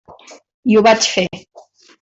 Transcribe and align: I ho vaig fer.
I 0.75 0.79
ho 0.79 0.83
vaig 0.89 1.11
fer. 1.13 1.27